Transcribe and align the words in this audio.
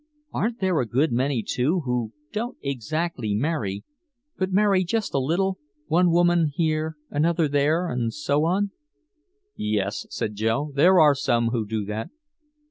"Aren't 0.33 0.59
there 0.61 0.79
a 0.79 0.87
good 0.87 1.11
many, 1.11 1.43
too, 1.43 1.81
who 1.81 2.11
don't 2.31 2.57
exactly 2.63 3.35
marry 3.35 3.83
but 4.35 4.51
marry 4.51 4.83
just 4.83 5.13
a 5.13 5.19
little 5.19 5.59
one 5.85 6.09
woman 6.09 6.47
here, 6.55 6.97
another 7.11 7.47
there, 7.47 7.87
and 7.87 8.11
so 8.11 8.45
on?" 8.45 8.71
"Yes," 9.55 10.07
said 10.09 10.33
Joe, 10.33 10.71
"there 10.73 10.99
are 10.99 11.13
some 11.13 11.49
who 11.49 11.67
do 11.67 11.85
that." 11.85 12.09